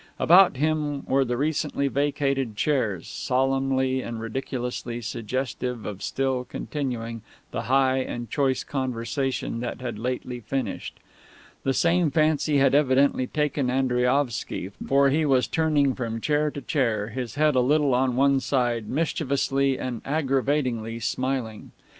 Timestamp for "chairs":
2.55-3.07